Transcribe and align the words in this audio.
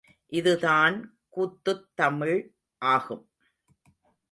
இதுதான் 0.25 1.17
கூத்துத் 1.37 1.85
தமிழ் 1.93 2.53
ஆகும். 2.77 3.29